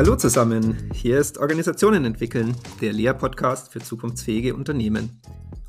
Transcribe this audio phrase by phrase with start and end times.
[0.00, 5.20] Hallo zusammen, hier ist Organisationen entwickeln, der Lehrpodcast für zukunftsfähige Unternehmen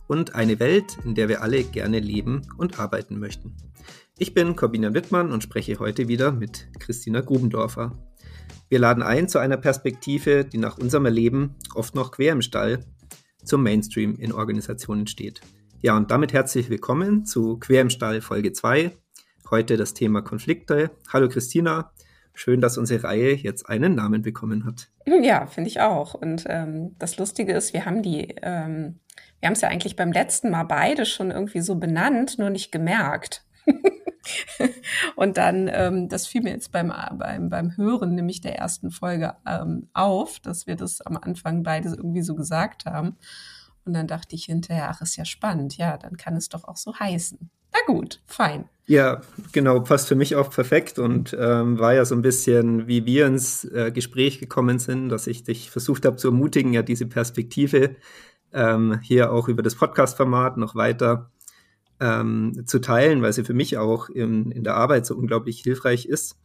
[0.08, 3.58] und eine Welt, in der wir alle gerne leben und arbeiten möchten.
[4.18, 7.92] Ich bin Corbina Wittmann und spreche heute wieder mit Christina Grubendorfer.
[8.70, 12.86] Wir laden ein zu einer Perspektive, die nach unserem Erleben oft noch quer im Stall
[13.44, 15.42] zum Mainstream in Organisationen steht.
[15.82, 18.96] Ja, und damit herzlich willkommen zu Quer im Stall Folge 2.
[19.50, 20.92] Heute das Thema Konflikte.
[21.12, 21.92] Hallo Christina,
[22.34, 24.90] schön, dass unsere Reihe jetzt einen Namen bekommen hat.
[25.24, 26.14] Ja, finde ich auch.
[26.14, 29.00] Und ähm, das Lustige ist, wir haben die, ähm,
[29.40, 32.72] wir haben es ja eigentlich beim letzten Mal beide schon irgendwie so benannt, nur nicht
[32.72, 33.46] gemerkt.
[35.16, 39.36] und dann, ähm, das fiel mir jetzt beim, beim, beim Hören nämlich der ersten Folge
[39.48, 43.18] ähm, auf, dass wir das am Anfang beide irgendwie so gesagt haben.
[43.86, 46.78] Und dann dachte ich hinterher, ach, ist ja spannend, ja, dann kann es doch auch
[46.78, 47.50] so heißen.
[47.74, 48.66] Na gut, fein.
[48.86, 49.22] Ja,
[49.54, 53.28] genau, passt für mich auch perfekt und ähm, war ja so ein bisschen, wie wir
[53.28, 57.96] ins äh, Gespräch gekommen sind, dass ich dich versucht habe zu ermutigen, ja diese Perspektive
[58.52, 61.32] ähm, hier auch über das Podcast-Format noch weiter
[62.00, 66.06] ähm, zu teilen, weil sie für mich auch in, in der Arbeit so unglaublich hilfreich
[66.06, 66.38] ist.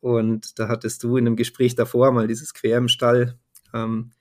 [0.00, 3.38] Und da hattest du in einem Gespräch davor mal dieses Quer im Stall
[3.74, 4.12] ähm,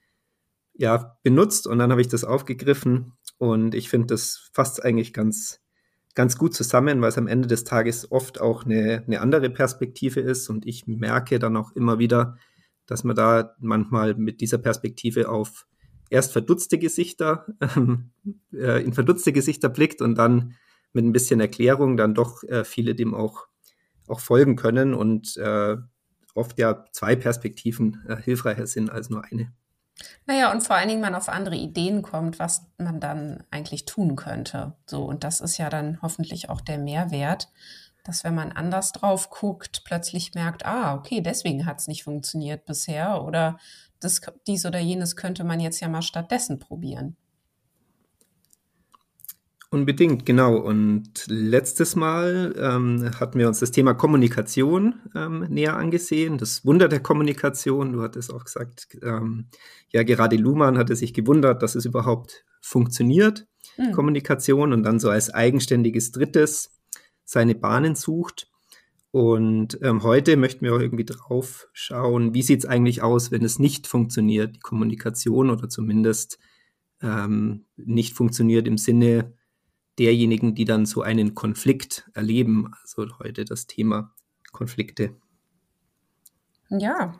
[0.73, 5.61] ja, benutzt und dann habe ich das aufgegriffen und ich finde, das fasst eigentlich ganz,
[6.15, 10.19] ganz gut zusammen, weil es am Ende des Tages oft auch eine, eine andere Perspektive
[10.19, 12.37] ist und ich merke dann auch immer wieder,
[12.85, 15.65] dass man da manchmal mit dieser Perspektive auf
[16.09, 17.45] erst verdutzte Gesichter,
[18.53, 20.55] äh, in verdutzte Gesichter blickt und dann
[20.93, 23.47] mit ein bisschen Erklärung dann doch äh, viele dem auch,
[24.07, 25.77] auch folgen können und äh,
[26.35, 29.53] oft ja zwei Perspektiven äh, hilfreicher sind als nur eine.
[30.25, 34.15] Naja, und vor allen Dingen man auf andere Ideen kommt, was man dann eigentlich tun
[34.15, 34.73] könnte.
[34.85, 37.49] So, und das ist ja dann hoffentlich auch der Mehrwert,
[38.03, 42.65] dass wenn man anders drauf guckt, plötzlich merkt, ah, okay, deswegen hat es nicht funktioniert
[42.65, 43.59] bisher oder
[43.99, 47.15] das, dies oder jenes könnte man jetzt ja mal stattdessen probieren.
[49.73, 50.57] Unbedingt, genau.
[50.57, 56.89] Und letztes Mal ähm, hatten wir uns das Thema Kommunikation ähm, näher angesehen, das Wunder
[56.89, 57.93] der Kommunikation.
[57.93, 59.47] Du hattest auch gesagt, ähm,
[59.89, 63.93] ja, gerade Luhmann hatte sich gewundert, dass es überhaupt funktioniert, mhm.
[63.93, 66.77] Kommunikation, und dann so als eigenständiges Drittes
[67.23, 68.49] seine Bahnen sucht.
[69.11, 73.45] Und ähm, heute möchten wir auch irgendwie drauf schauen, wie sieht es eigentlich aus, wenn
[73.45, 76.39] es nicht funktioniert, die Kommunikation oder zumindest
[77.01, 79.33] ähm, nicht funktioniert im Sinne,
[79.99, 82.71] derjenigen, die dann so einen Konflikt erleben.
[82.81, 84.13] Also heute das Thema
[84.51, 85.15] Konflikte.
[86.69, 87.15] Ja,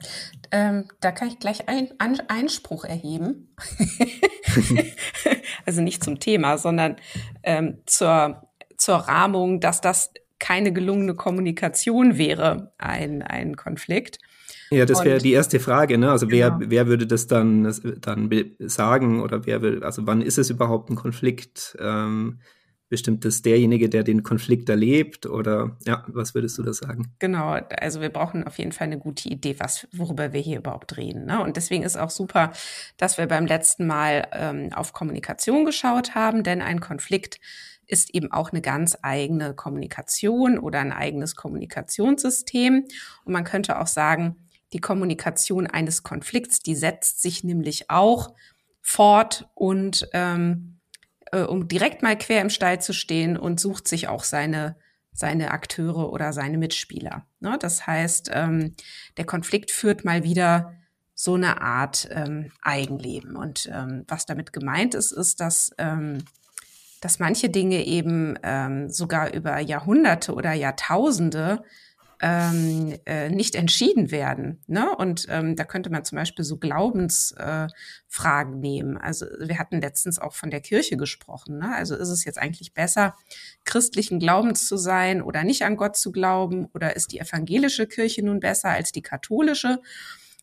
[0.51, 3.53] ähm, da kann ich gleich ein, ein, Einspruch erheben.
[5.65, 6.95] also nicht zum Thema, sondern
[7.43, 14.19] ähm, zur, zur Rahmung, dass das keine gelungene Kommunikation wäre, ein, ein Konflikt.
[14.71, 16.09] Ja, das wäre die erste Frage, ne?
[16.09, 16.71] Also wer, genau.
[16.71, 20.95] wer würde das dann, dann sagen oder wer will, also wann ist es überhaupt ein
[20.95, 21.77] Konflikt?
[21.79, 22.39] Ähm,
[22.91, 27.13] bestimmt ist derjenige, der den Konflikt erlebt oder ja, was würdest du da sagen?
[27.19, 30.97] Genau, also wir brauchen auf jeden Fall eine gute Idee, was, worüber wir hier überhaupt
[30.97, 31.25] reden.
[31.25, 31.41] Ne?
[31.41, 32.51] Und deswegen ist auch super,
[32.97, 37.39] dass wir beim letzten Mal ähm, auf Kommunikation geschaut haben, denn ein Konflikt
[37.87, 42.85] ist eben auch eine ganz eigene Kommunikation oder ein eigenes Kommunikationssystem.
[43.23, 44.35] Und man könnte auch sagen,
[44.73, 48.33] die Kommunikation eines Konflikts, die setzt sich nämlich auch
[48.81, 50.80] fort und ähm,
[51.31, 54.75] äh, um direkt mal quer im Stall zu stehen und sucht sich auch seine
[55.13, 57.25] seine Akteure oder seine Mitspieler.
[57.39, 57.57] Ne?
[57.59, 58.75] Das heißt, ähm,
[59.17, 60.73] der Konflikt führt mal wieder
[61.13, 63.35] so eine Art ähm, Eigenleben.
[63.35, 66.23] Und ähm, was damit gemeint ist, ist, dass, ähm,
[67.01, 71.63] dass manche Dinge eben ähm, sogar über Jahrhunderte oder Jahrtausende
[72.23, 74.61] ähm, äh, nicht entschieden werden.
[74.67, 74.95] Ne?
[74.95, 78.97] Und ähm, da könnte man zum Beispiel so Glaubensfragen äh, nehmen.
[78.97, 81.57] Also wir hatten letztens auch von der Kirche gesprochen.
[81.57, 81.75] Ne?
[81.75, 83.15] Also ist es jetzt eigentlich besser,
[83.65, 86.67] christlichen Glaubens zu sein oder nicht an Gott zu glauben?
[86.75, 89.79] Oder ist die evangelische Kirche nun besser als die katholische?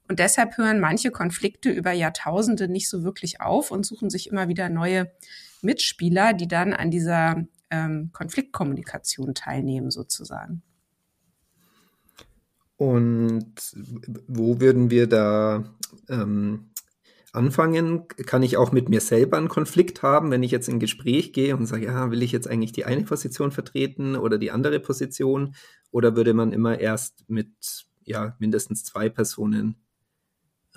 [0.08, 4.48] Und deshalb hören manche Konflikte über Jahrtausende nicht so wirklich auf und suchen sich immer
[4.48, 5.12] wieder neue
[5.62, 10.62] Mitspieler, die dann an dieser ähm, Konfliktkommunikation teilnehmen, sozusagen.
[12.78, 13.54] Und
[14.28, 15.64] wo würden wir da
[16.08, 16.70] ähm,
[17.32, 18.06] anfangen?
[18.24, 21.32] Kann ich auch mit mir selber einen Konflikt haben, wenn ich jetzt in ein Gespräch
[21.32, 24.78] gehe und sage, ja, will ich jetzt eigentlich die eine Position vertreten oder die andere
[24.78, 25.56] Position?
[25.90, 27.50] Oder würde man immer erst mit
[28.04, 29.74] ja, mindestens zwei Personen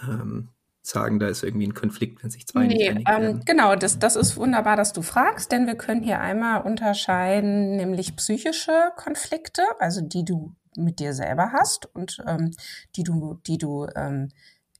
[0.02, 0.50] ähm,
[0.82, 4.16] sagen, da ist irgendwie ein Konflikt, wenn sich zwei nee, nicht ähm, Genau, das, das
[4.16, 10.02] ist wunderbar, dass du fragst, denn wir können hier einmal unterscheiden, nämlich psychische Konflikte, also
[10.02, 12.52] die du mit dir selber hast und ähm,
[12.96, 14.30] die du, die du ähm,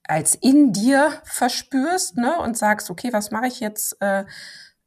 [0.04, 3.96] als in dir verspürst ne, und sagst, okay, was mache ich jetzt?
[4.00, 4.24] Äh,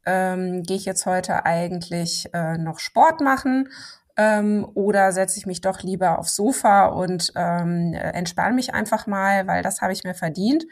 [0.06, 3.70] ähm, Gehe ich jetzt heute eigentlich äh, noch Sport machen
[4.18, 9.48] ähm, oder setze ich mich doch lieber aufs Sofa und ähm, entspanne mich einfach mal,
[9.48, 10.66] weil das habe ich mir verdient.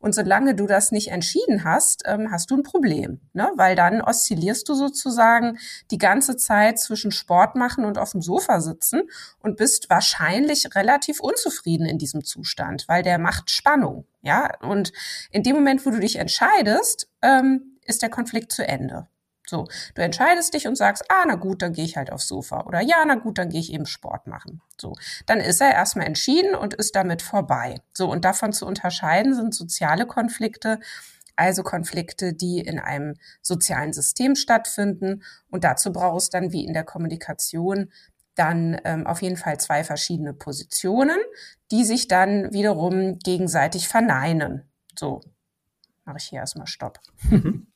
[0.00, 3.50] Und solange du das nicht entschieden hast, ähm, hast du ein Problem, ne?
[3.56, 5.58] weil dann oszillierst du sozusagen
[5.90, 9.02] die ganze Zeit zwischen Sport machen und auf dem Sofa sitzen
[9.40, 14.06] und bist wahrscheinlich relativ unzufrieden in diesem Zustand, weil der macht Spannung.
[14.22, 14.92] Ja, und
[15.30, 19.06] in dem Moment, wo du dich entscheidest, ähm, ist der Konflikt zu Ende.
[19.50, 19.66] So,
[19.96, 22.66] du entscheidest dich und sagst, ah, na gut, dann gehe ich halt aufs Sofa.
[22.66, 24.62] Oder ja, na gut, dann gehe ich eben Sport machen.
[24.80, 24.94] So,
[25.26, 27.80] dann ist er erstmal entschieden und ist damit vorbei.
[27.92, 30.78] So, und davon zu unterscheiden sind soziale Konflikte,
[31.34, 35.24] also Konflikte, die in einem sozialen System stattfinden.
[35.50, 37.90] Und dazu brauchst dann wie in der Kommunikation
[38.36, 41.18] dann ähm, auf jeden Fall zwei verschiedene Positionen,
[41.72, 44.70] die sich dann wiederum gegenseitig verneinen.
[44.96, 45.22] So,
[46.04, 47.00] mache ich hier erstmal Stopp.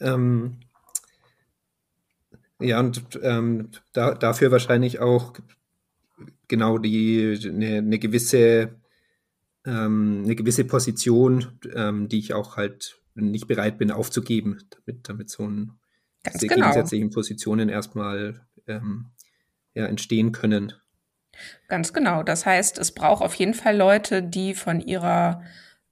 [0.00, 0.60] Ähm,
[2.60, 5.34] ja, und ähm, da, dafür wahrscheinlich auch
[6.48, 8.80] genau die eine, eine gewisse
[9.66, 15.30] ähm, eine gewisse Position, ähm, die ich auch halt nicht bereit bin aufzugeben, damit, damit
[15.30, 15.78] so ein
[16.22, 16.66] Ganz diese genau.
[16.66, 19.06] gegensätzlichen Positionen erstmal ähm,
[19.74, 20.74] ja, entstehen können.
[21.68, 22.22] Ganz genau.
[22.22, 25.42] Das heißt, es braucht auf jeden Fall Leute, die von ihrer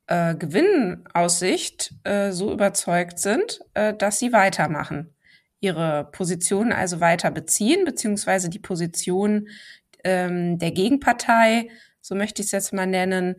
[0.09, 5.15] äh, Gewinnaussicht äh, so überzeugt sind, äh, dass sie weitermachen,
[5.61, 9.49] ihre Position also weiter beziehen, beziehungsweise die Position
[10.05, 11.69] ähm, der Gegenpartei,
[12.01, 13.37] so möchte ich es jetzt mal nennen,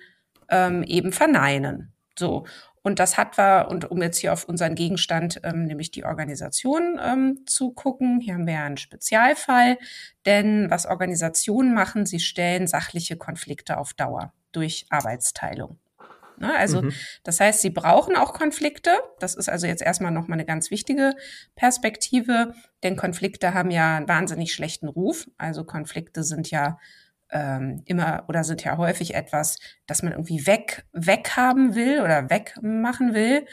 [0.50, 1.92] ähm, eben verneinen.
[2.18, 2.46] So.
[2.82, 7.00] Und das hat wir, und um jetzt hier auf unseren Gegenstand, ähm, nämlich die Organisation
[7.04, 9.78] ähm, zu gucken, hier haben wir ja einen Spezialfall,
[10.26, 15.78] denn was Organisationen machen, sie stellen sachliche Konflikte auf Dauer durch Arbeitsteilung.
[16.40, 16.56] Ne?
[16.56, 16.94] Also mhm.
[17.24, 18.92] das heißt, sie brauchen auch Konflikte.
[19.20, 21.14] Das ist also jetzt erstmal nochmal eine ganz wichtige
[21.56, 22.54] Perspektive,
[22.84, 25.28] denn Konflikte haben ja einen wahnsinnig schlechten Ruf.
[25.38, 26.78] Also Konflikte sind ja
[27.32, 33.14] ähm, immer oder sind ja häufig etwas, das man irgendwie weg weghaben will oder wegmachen
[33.14, 33.46] will.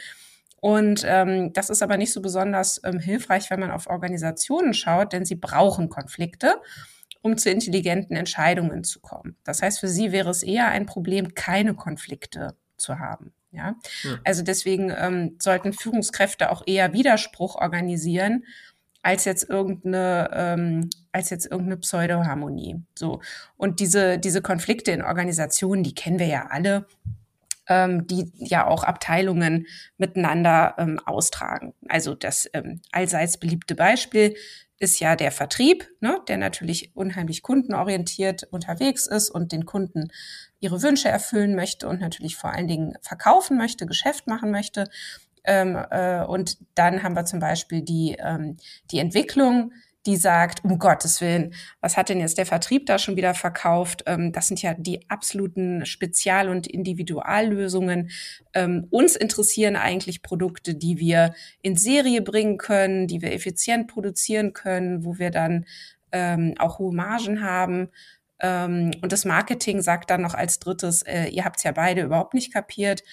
[0.59, 5.13] Und ähm, das ist aber nicht so besonders ähm, hilfreich, wenn man auf Organisationen schaut,
[5.13, 6.55] denn sie brauchen Konflikte
[7.21, 9.35] um zu intelligenten Entscheidungen zu kommen.
[9.43, 13.33] Das heißt, für sie wäre es eher ein Problem, keine Konflikte zu haben.
[13.51, 14.19] Ja, ja.
[14.23, 18.43] also deswegen ähm, sollten Führungskräfte auch eher Widerspruch organisieren
[19.01, 22.83] als jetzt irgendeine ähm, als jetzt irgendeine Pseudoharmonie.
[22.97, 23.21] So
[23.55, 26.85] und diese diese Konflikte in Organisationen, die kennen wir ja alle
[27.67, 31.73] ähm, die ja auch Abteilungen miteinander ähm, austragen.
[31.87, 34.35] Also das ähm, allseits beliebte Beispiel
[34.79, 40.09] ist ja der Vertrieb, ne, der natürlich unheimlich kundenorientiert unterwegs ist und den Kunden
[40.59, 44.89] ihre Wünsche erfüllen möchte und natürlich vor allen Dingen verkaufen möchte, Geschäft machen möchte.
[45.43, 48.57] Ähm, äh, und dann haben wir zum Beispiel die, ähm,
[48.91, 49.71] die Entwicklung,
[50.07, 54.03] die sagt, um Gottes Willen, was hat denn jetzt der Vertrieb da schon wieder verkauft?
[54.07, 58.09] Ähm, das sind ja die absoluten Spezial- und Individuallösungen.
[58.53, 64.53] Ähm, uns interessieren eigentlich Produkte, die wir in Serie bringen können, die wir effizient produzieren
[64.53, 65.65] können, wo wir dann
[66.13, 67.89] ähm, auch hohe Margen haben.
[68.39, 72.03] Ähm, und das Marketing sagt dann noch als drittes, äh, ihr habt es ja beide
[72.03, 73.03] überhaupt nicht kapiert.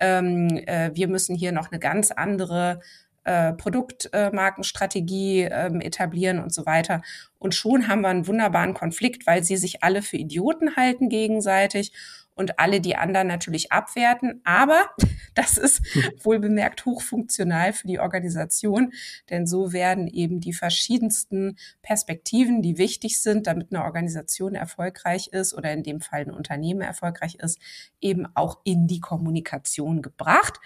[0.00, 2.80] Ähm, äh, wir müssen hier noch eine ganz andere
[3.24, 7.02] äh, Produktmarkenstrategie äh, ähm, etablieren und so weiter.
[7.38, 11.92] Und schon haben wir einen wunderbaren Konflikt, weil sie sich alle für Idioten halten gegenseitig
[12.42, 14.40] und alle die anderen natürlich abwerten.
[14.44, 14.90] Aber
[15.34, 15.80] das ist
[16.24, 18.92] wohl bemerkt hochfunktional für die Organisation,
[19.30, 25.54] denn so werden eben die verschiedensten Perspektiven, die wichtig sind, damit eine Organisation erfolgreich ist
[25.54, 27.60] oder in dem Fall ein Unternehmen erfolgreich ist,
[28.00, 30.58] eben auch in die Kommunikation gebracht.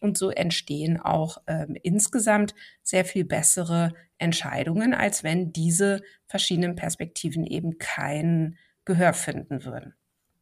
[0.00, 7.44] Und so entstehen auch ähm, insgesamt sehr viel bessere Entscheidungen, als wenn diese verschiedenen Perspektiven
[7.44, 9.94] eben kein Gehör finden würden.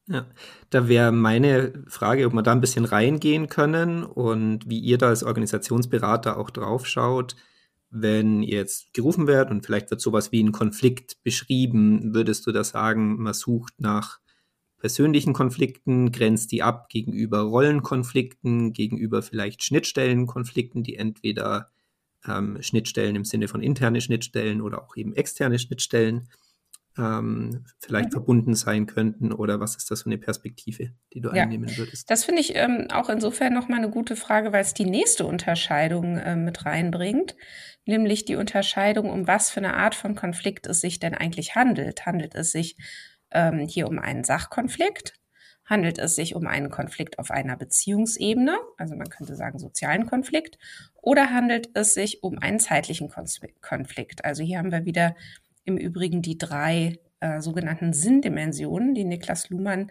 [0.09, 0.27] Ja,
[0.71, 5.09] da wäre meine Frage, ob wir da ein bisschen reingehen können und wie ihr da
[5.09, 7.37] als Organisationsberater auch drauf schaut,
[7.91, 12.53] wenn ihr jetzt gerufen werdet und vielleicht wird sowas wie ein Konflikt beschrieben, würdest du
[12.53, 14.19] da sagen, man sucht nach
[14.79, 21.71] persönlichen Konflikten, grenzt die ab gegenüber Rollenkonflikten, gegenüber vielleicht Schnittstellenkonflikten, die entweder
[22.27, 26.29] ähm, Schnittstellen im Sinne von interne Schnittstellen oder auch eben externe Schnittstellen
[26.99, 28.13] ähm, vielleicht mhm.
[28.13, 32.11] verbunden sein könnten oder was ist das für eine Perspektive, die du ja, einnehmen würdest?
[32.11, 36.19] Das finde ich ähm, auch insofern nochmal eine gute Frage, weil es die nächste Unterscheidung
[36.19, 37.35] äh, mit reinbringt,
[37.87, 42.05] nämlich die Unterscheidung, um was für eine Art von Konflikt es sich denn eigentlich handelt.
[42.05, 42.77] Handelt es sich
[43.31, 45.15] ähm, hier um einen Sachkonflikt?
[45.65, 50.59] Handelt es sich um einen Konflikt auf einer Beziehungsebene, also man könnte sagen sozialen Konflikt,
[51.01, 53.11] oder handelt es sich um einen zeitlichen
[53.61, 54.25] Konflikt?
[54.25, 55.15] Also hier haben wir wieder
[55.65, 59.91] im Übrigen die drei äh, sogenannten Sinndimensionen, die Niklas Luhmann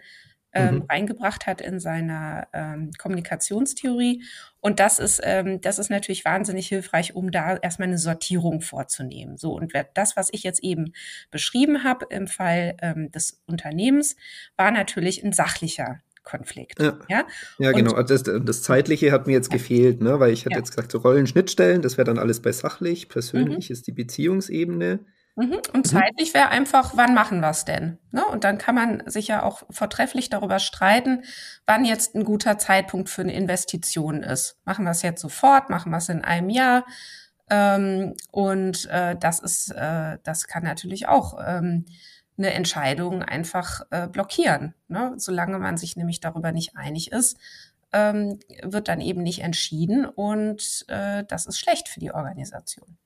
[0.54, 0.82] ähm, mhm.
[0.82, 4.22] reingebracht hat in seiner ähm, Kommunikationstheorie.
[4.60, 9.38] Und das ist, ähm, das ist natürlich wahnsinnig hilfreich, um da erstmal eine Sortierung vorzunehmen.
[9.38, 10.92] So, und das, was ich jetzt eben
[11.30, 14.16] beschrieben habe im Fall ähm, des Unternehmens,
[14.56, 16.80] war natürlich ein sachlicher Konflikt.
[16.80, 17.26] Ja, ja?
[17.58, 18.00] ja genau.
[18.02, 19.56] Das, das, Zeitliche hat mir jetzt ja.
[19.56, 20.20] gefehlt, ne?
[20.20, 20.58] weil ich hatte ja.
[20.58, 23.08] jetzt gesagt, so Rollenschnittstellen, das wäre dann alles bei sachlich.
[23.08, 23.72] Persönlich mhm.
[23.72, 25.00] ist die Beziehungsebene.
[25.34, 25.60] Mhm.
[25.72, 25.84] Und mhm.
[25.84, 27.98] zeitlich wäre einfach, wann machen wir es denn?
[28.10, 28.24] Ne?
[28.24, 31.24] Und dann kann man sich ja auch vortrefflich darüber streiten,
[31.66, 34.58] wann jetzt ein guter Zeitpunkt für eine Investition ist.
[34.64, 35.70] Machen wir es jetzt sofort?
[35.70, 36.84] Machen wir es in einem Jahr?
[37.48, 41.86] Ähm, und äh, das ist, äh, das kann natürlich auch ähm,
[42.36, 44.74] eine Entscheidung einfach äh, blockieren.
[44.88, 45.14] Ne?
[45.16, 47.38] Solange man sich nämlich darüber nicht einig ist,
[47.92, 52.96] ähm, wird dann eben nicht entschieden und äh, das ist schlecht für die Organisation.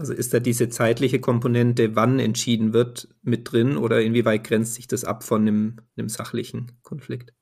[0.00, 4.86] Also ist da diese zeitliche Komponente, wann entschieden wird, mit drin oder inwieweit grenzt sich
[4.86, 7.34] das ab von einem, einem sachlichen Konflikt?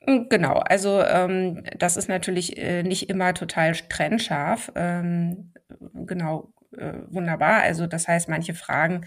[0.00, 4.72] Hm, genau, also ähm, das ist natürlich äh, nicht immer total trennscharf.
[4.74, 5.54] Ähm,
[5.94, 7.62] genau, äh, wunderbar.
[7.62, 9.06] Also das heißt, manche Fragen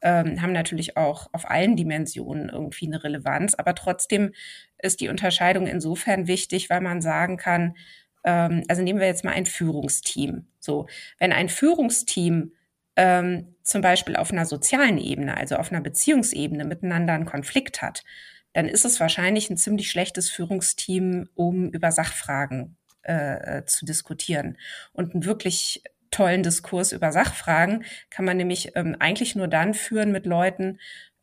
[0.00, 4.32] ähm, haben natürlich auch auf allen Dimensionen irgendwie eine Relevanz, aber trotzdem
[4.78, 7.74] ist die Unterscheidung insofern wichtig, weil man sagen kann,
[8.24, 10.46] ähm, also nehmen wir jetzt mal ein Führungsteam.
[10.58, 10.86] So,
[11.18, 12.52] wenn ein Führungsteam
[12.96, 18.04] ähm, zum Beispiel auf einer sozialen Ebene, also auf einer Beziehungsebene miteinander einen Konflikt hat,
[18.52, 24.58] dann ist es wahrscheinlich ein ziemlich schlechtes Führungsteam, um über Sachfragen äh, äh zu diskutieren.
[24.92, 30.10] Und einen wirklich tollen Diskurs über Sachfragen kann man nämlich ähm, eigentlich nur dann führen
[30.10, 30.78] mit Leuten,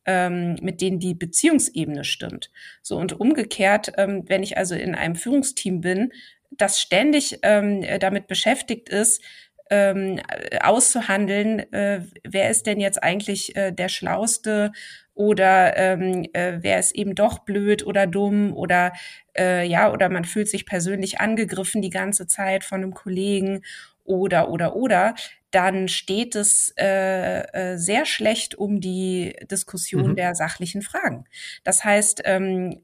[0.06, 2.50] ähm, mit denen die Beziehungsebene stimmt.
[2.82, 6.14] So und umgekehrt, ähm, wenn ich also in einem Führungsteam bin,
[6.52, 9.22] das ständig ähm, damit beschäftigt ist,
[9.70, 10.20] ähm,
[10.62, 14.72] auszuhandeln, äh, wer ist denn jetzt eigentlich äh, der Schlauste
[15.14, 18.94] oder ähm, äh, wer ist eben doch blöd oder dumm oder
[19.38, 23.64] äh, ja, oder man fühlt sich persönlich angegriffen die ganze Zeit von einem Kollegen
[24.04, 25.16] oder oder oder,
[25.52, 30.16] dann steht es äh, äh, sehr schlecht um die Diskussion mhm.
[30.16, 31.26] der sachlichen Fragen.
[31.64, 32.82] Das heißt, ähm,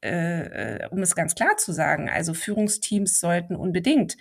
[0.00, 4.16] äh, um es ganz klar zu sagen, also Führungsteams sollten unbedingt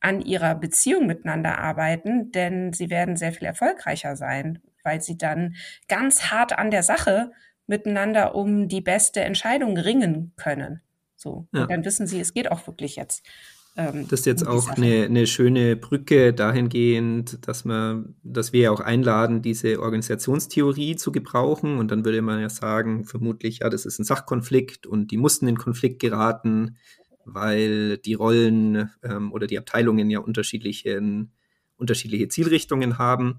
[0.00, 5.56] an ihrer Beziehung miteinander arbeiten, denn sie werden sehr viel erfolgreicher sein, weil sie dann
[5.88, 7.32] ganz hart an der Sache
[7.66, 10.82] miteinander um die beste Entscheidung ringen können.
[11.16, 11.48] So.
[11.52, 11.66] Ja.
[11.66, 13.26] Dann wissen sie, es geht auch wirklich jetzt
[13.76, 18.70] ähm, das ist jetzt auch eine, eine, schöne Brücke dahingehend, dass man, dass wir ja
[18.70, 21.78] auch einladen, diese Organisationstheorie zu gebrauchen.
[21.78, 25.46] Und dann würde man ja sagen, vermutlich, ja, das ist ein Sachkonflikt und die mussten
[25.46, 26.76] in Konflikt geraten,
[27.26, 31.00] weil die Rollen ähm, oder die Abteilungen ja unterschiedliche,
[31.76, 33.36] unterschiedliche Zielrichtungen haben.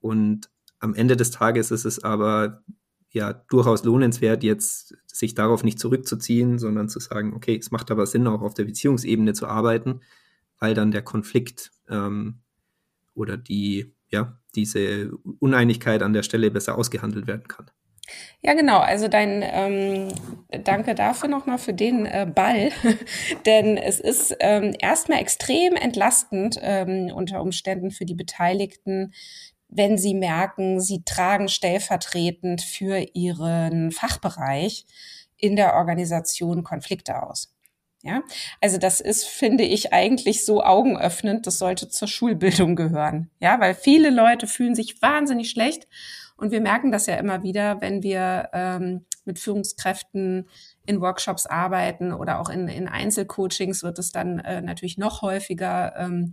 [0.00, 2.62] Und am Ende des Tages ist es aber
[3.10, 8.06] ja durchaus lohnenswert, jetzt sich darauf nicht zurückzuziehen, sondern zu sagen, okay, es macht aber
[8.06, 10.00] Sinn, auch auf der Beziehungsebene zu arbeiten,
[10.58, 12.40] weil dann der Konflikt ähm,
[13.14, 17.70] oder die, ja, diese Uneinigkeit an der Stelle besser ausgehandelt werden kann.
[18.40, 18.78] Ja, genau.
[18.78, 20.08] Also dein ähm,
[20.64, 22.70] Danke dafür nochmal für den äh, Ball,
[23.46, 29.12] denn es ist ähm, erstmal extrem entlastend ähm, unter Umständen für die Beteiligten,
[29.68, 34.86] wenn sie merken, sie tragen stellvertretend für ihren Fachbereich
[35.36, 37.54] in der Organisation Konflikte aus.
[38.02, 38.22] Ja,
[38.60, 41.46] also das ist, finde ich, eigentlich so augenöffnend.
[41.46, 43.30] Das sollte zur Schulbildung gehören.
[43.40, 45.88] Ja, weil viele Leute fühlen sich wahnsinnig schlecht.
[46.36, 50.48] Und wir merken das ja immer wieder, wenn wir ähm, mit Führungskräften
[50.86, 55.94] in Workshops arbeiten oder auch in, in Einzelcoachings wird es dann äh, natürlich noch häufiger
[55.96, 56.32] ähm,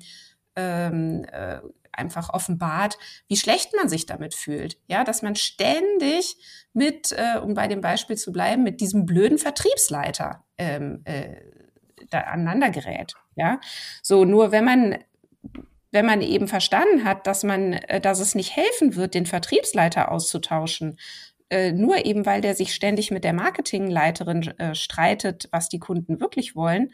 [0.56, 1.60] ähm, äh,
[1.98, 2.98] einfach offenbart,
[3.28, 4.78] wie schlecht man sich damit fühlt.
[4.88, 6.38] Ja, dass man ständig
[6.74, 11.36] mit, äh, um bei dem Beispiel zu bleiben, mit diesem blöden Vertriebsleiter ähm, äh,
[12.10, 13.14] da aneinander gerät.
[13.36, 13.60] Ja,
[14.02, 14.98] so nur wenn man
[15.92, 20.12] wenn man eben verstanden hat, dass man, äh, dass es nicht helfen wird, den Vertriebsleiter
[20.12, 20.98] auszutauschen,
[21.50, 26.20] äh, nur eben weil der sich ständig mit der Marketingleiterin äh, streitet, was die Kunden
[26.20, 26.92] wirklich wollen,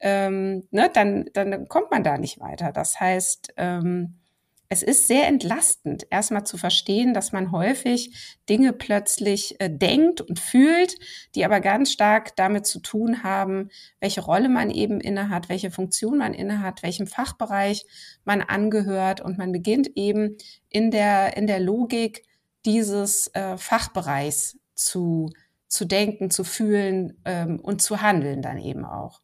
[0.00, 2.72] ähm, ne, dann, dann kommt man da nicht weiter.
[2.72, 4.20] Das heißt, ähm,
[4.68, 10.38] es ist sehr entlastend, erstmal zu verstehen, dass man häufig Dinge plötzlich äh, denkt und
[10.38, 10.96] fühlt,
[11.34, 13.70] die aber ganz stark damit zu tun haben,
[14.00, 17.86] welche Rolle man eben innehat, welche Funktion man innehat, welchem Fachbereich
[18.24, 20.36] man angehört und man beginnt eben
[20.68, 22.22] in der, in der Logik
[22.64, 25.30] dieses äh, Fachbereichs zu
[25.68, 29.20] zu denken, zu fühlen ähm, und zu handeln dann eben auch.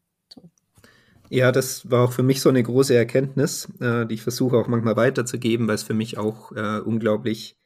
[1.35, 4.69] Ja, das war auch für mich so eine große Erkenntnis, äh, die ich versuche auch
[4.69, 7.57] manchmal weiterzugeben, weil es für mich auch äh, unglaublich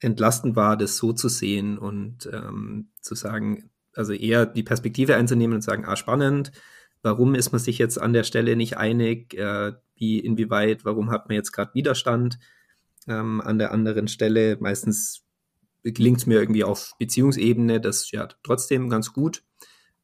[0.00, 5.54] entlastend war, das so zu sehen und ähm, zu sagen, also eher die Perspektive einzunehmen
[5.54, 6.52] und sagen, ah, spannend,
[7.00, 11.30] warum ist man sich jetzt an der Stelle nicht einig, äh, wie, inwieweit, warum hat
[11.30, 12.38] man jetzt gerade Widerstand
[13.08, 14.58] ähm, an der anderen Stelle.
[14.60, 15.24] Meistens
[15.82, 19.42] gelingt es mir irgendwie auf Beziehungsebene, das ja trotzdem ganz gut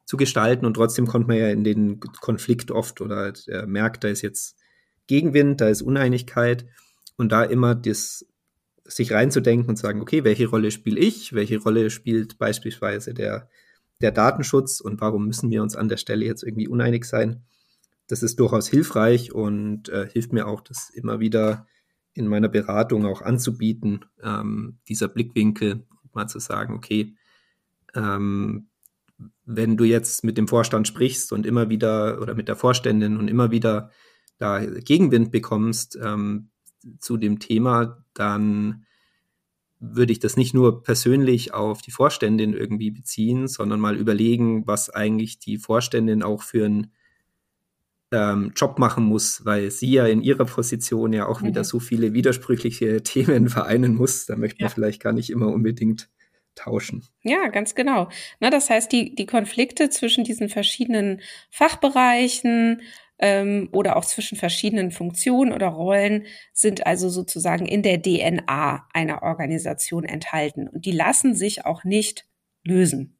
[0.04, 3.32] zu gestalten und trotzdem kommt man ja in den Konflikt oft oder
[3.66, 4.56] merkt, da ist jetzt
[5.06, 6.66] Gegenwind, da ist Uneinigkeit
[7.16, 8.26] und da immer das
[8.84, 13.48] sich reinzudenken und sagen, okay, welche Rolle spiele ich, welche Rolle spielt beispielsweise der,
[14.00, 17.44] der Datenschutz und warum müssen wir uns an der Stelle jetzt irgendwie uneinig sein.
[18.08, 21.66] Das ist durchaus hilfreich und äh, hilft mir auch, das immer wieder
[22.14, 27.14] in meiner Beratung auch anzubieten, ähm, dieser Blickwinkel, mal zu sagen, okay,
[27.94, 28.68] ähm,
[29.44, 33.28] wenn du jetzt mit dem Vorstand sprichst und immer wieder oder mit der Vorständin und
[33.28, 33.90] immer wieder
[34.38, 36.50] da Gegenwind bekommst ähm,
[36.98, 38.84] zu dem Thema, dann
[39.78, 44.90] würde ich das nicht nur persönlich auf die Vorständin irgendwie beziehen, sondern mal überlegen, was
[44.90, 46.92] eigentlich die Vorständin auch für ein
[48.12, 51.48] ähm, Job machen muss, weil sie ja in ihrer Position ja auch mhm.
[51.48, 54.26] wieder so viele widersprüchliche Themen vereinen muss.
[54.26, 54.74] Da möchte man ja.
[54.74, 56.08] vielleicht gar nicht immer unbedingt
[56.54, 57.04] tauschen.
[57.22, 58.08] Ja, ganz genau.
[58.40, 62.82] Na, das heißt, die, die Konflikte zwischen diesen verschiedenen Fachbereichen
[63.18, 69.22] ähm, oder auch zwischen verschiedenen Funktionen oder Rollen sind also sozusagen in der DNA einer
[69.22, 70.68] Organisation enthalten.
[70.68, 72.26] Und die lassen sich auch nicht
[72.64, 73.16] lösen.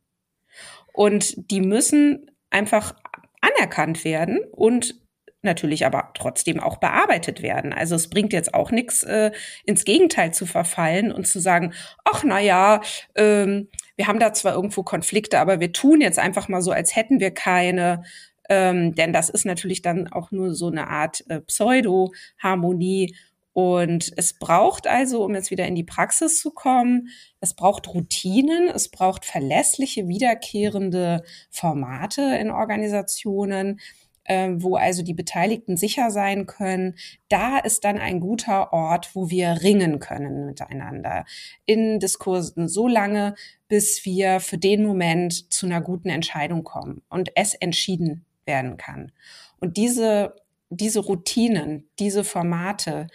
[0.93, 2.95] Und die müssen einfach
[3.41, 5.02] anerkannt werden und
[5.43, 7.73] natürlich aber trotzdem auch bearbeitet werden.
[7.73, 9.33] Also es bringt jetzt auch nichts, äh,
[9.65, 11.73] ins Gegenteil zu verfallen und zu sagen,
[12.05, 12.81] ach na ja,
[13.15, 16.97] ähm, wir haben da zwar irgendwo Konflikte, aber wir tun jetzt einfach mal so, als
[16.97, 18.03] hätten wir keine.
[18.49, 23.15] Ähm, denn das ist natürlich dann auch nur so eine Art äh, Pseudo-Harmonie
[23.55, 27.09] und es braucht also, um jetzt wieder in die Praxis zu kommen,
[27.41, 33.81] es braucht Routinen, es braucht verlässliche, wiederkehrende Formate in Organisationen,
[34.29, 36.95] wo also die Beteiligten sicher sein können.
[37.29, 41.25] Da ist dann ein guter Ort, wo wir ringen können miteinander
[41.67, 43.35] in Diskursen so lange,
[43.69, 49.13] bis wir für den Moment zu einer guten Entscheidung kommen und es entschieden werden kann.
[49.61, 50.37] Und diese,
[50.71, 53.07] diese Routinen, diese Formate,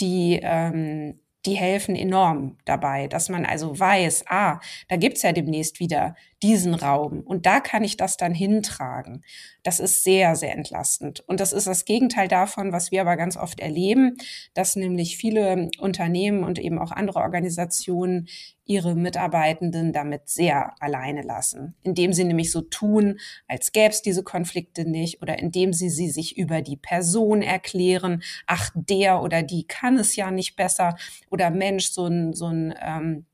[0.00, 5.80] die, ähm, die helfen enorm dabei, dass man also weiß, ah, da gibt's ja demnächst
[5.80, 9.24] wieder diesen Raum und da kann ich das dann hintragen.
[9.62, 11.20] Das ist sehr, sehr entlastend.
[11.26, 14.16] Und das ist das Gegenteil davon, was wir aber ganz oft erleben,
[14.54, 18.28] dass nämlich viele Unternehmen und eben auch andere Organisationen
[18.72, 24.22] ihre Mitarbeitenden damit sehr alleine lassen, indem sie nämlich so tun, als gäbe es diese
[24.22, 29.66] Konflikte nicht oder indem sie sie sich über die Person erklären, ach, der oder die
[29.66, 30.96] kann es ja nicht besser
[31.30, 33.26] oder Mensch, so ein, so ein ähm,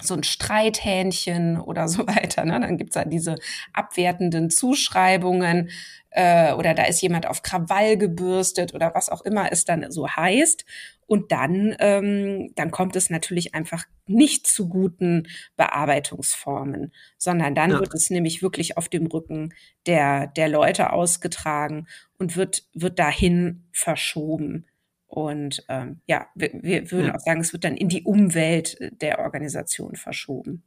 [0.00, 2.44] so ein Streithähnchen oder so weiter.
[2.44, 2.58] Ne?
[2.60, 3.36] Dann gibt's da diese
[3.72, 5.70] abwertenden Zuschreibungen
[6.10, 10.08] äh, oder da ist jemand auf Krawall gebürstet oder was auch immer es dann so
[10.08, 10.64] heißt.
[11.06, 17.80] Und dann, ähm, dann kommt es natürlich einfach nicht zu guten Bearbeitungsformen, sondern dann ja.
[17.80, 19.54] wird es nämlich wirklich auf dem Rücken
[19.86, 21.86] der, der Leute ausgetragen
[22.18, 24.66] und wird, wird dahin verschoben.
[25.06, 27.14] Und ähm, ja, wir, wir würden ja.
[27.14, 30.64] auch sagen, es wird dann in die Umwelt der Organisation verschoben.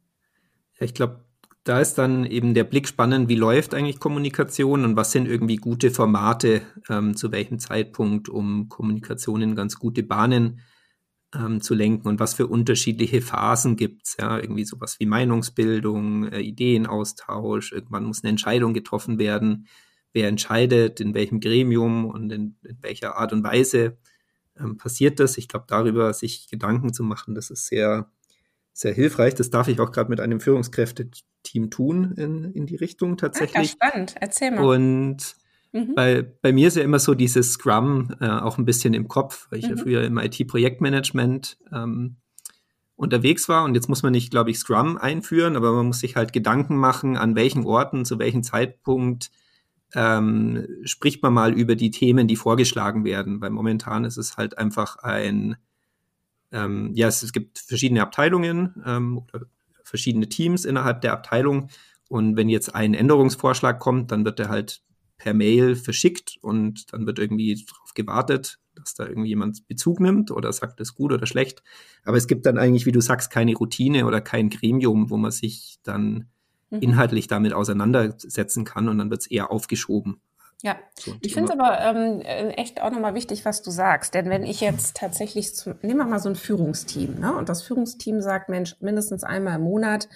[0.78, 1.27] Ja, ich glaube,
[1.64, 5.56] da ist dann eben der Blick spannend, wie läuft eigentlich Kommunikation und was sind irgendwie
[5.56, 10.60] gute Formate, ähm, zu welchem Zeitpunkt, um Kommunikation in ganz gute Bahnen
[11.34, 14.16] ähm, zu lenken und was für unterschiedliche Phasen gibt es.
[14.18, 19.66] Ja, irgendwie sowas wie Meinungsbildung, äh, Ideenaustausch, irgendwann muss eine Entscheidung getroffen werden,
[20.12, 23.98] wer entscheidet, in welchem Gremium und in, in welcher Art und Weise
[24.58, 25.38] ähm, passiert das.
[25.38, 28.10] Ich glaube, darüber sich Gedanken zu machen, das ist sehr,
[28.78, 29.34] sehr hilfreich.
[29.34, 33.74] Das darf ich auch gerade mit einem Führungskräfteteam tun in, in die Richtung tatsächlich.
[33.80, 34.64] Ah, spannend, erzähl mal.
[34.64, 35.34] Und
[35.72, 35.94] mhm.
[35.96, 39.48] bei, bei mir ist ja immer so dieses Scrum äh, auch ein bisschen im Kopf,
[39.50, 39.76] weil ich mhm.
[39.76, 42.18] ja früher im IT-Projektmanagement ähm,
[42.94, 46.14] unterwegs war und jetzt muss man nicht, glaube ich, Scrum einführen, aber man muss sich
[46.14, 49.30] halt Gedanken machen, an welchen Orten, zu welchem Zeitpunkt
[49.94, 54.56] ähm, spricht man mal über die Themen, die vorgeschlagen werden, weil momentan ist es halt
[54.56, 55.56] einfach ein,
[56.52, 59.46] ähm, ja, es, es, gibt verschiedene Abteilungen ähm, oder
[59.82, 61.68] verschiedene Teams innerhalb der Abteilung
[62.08, 64.82] und wenn jetzt ein Änderungsvorschlag kommt, dann wird der halt
[65.18, 70.30] per Mail verschickt und dann wird irgendwie darauf gewartet, dass da irgendwie jemand Bezug nimmt
[70.30, 71.62] oder sagt, das ist gut oder schlecht.
[72.04, 75.32] Aber es gibt dann eigentlich, wie du sagst, keine Routine oder kein Gremium, wo man
[75.32, 76.28] sich dann
[76.70, 76.80] mhm.
[76.80, 80.20] inhaltlich damit auseinandersetzen kann und dann wird es eher aufgeschoben.
[80.62, 84.14] Ja, so ich finde es aber ähm, äh, echt auch nochmal wichtig, was du sagst.
[84.14, 87.36] Denn wenn ich jetzt tatsächlich, zum, nehmen wir mal so ein Führungsteam, ne?
[87.36, 90.08] und das Führungsteam sagt, Mensch, mindestens einmal im Monat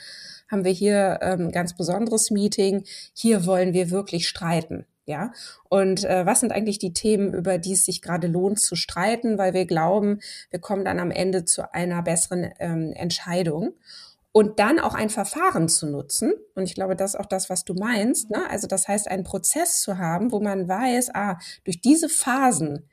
[0.50, 4.86] haben wir hier ähm, ganz besonderes Meeting, hier wollen wir wirklich streiten.
[5.04, 5.32] Ja,
[5.68, 9.36] und äh, was sind eigentlich die Themen, über die es sich gerade lohnt zu streiten,
[9.36, 13.74] weil wir glauben, wir kommen dann am Ende zu einer besseren ähm, Entscheidung
[14.32, 16.32] und dann auch ein Verfahren zu nutzen.
[16.54, 18.30] Und ich glaube, das ist auch das, was du meinst.
[18.30, 18.48] Ne?
[18.50, 22.88] Also das heißt, einen Prozess zu haben, wo man weiß, ah, durch diese Phasen